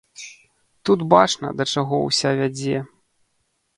Тут 0.89 1.03
бачна, 1.13 1.47
да 1.59 1.63
чаго 1.75 1.99
ўся 2.07 2.29
вядзе. 2.43 2.77